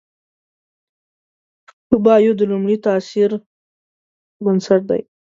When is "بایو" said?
2.05-2.33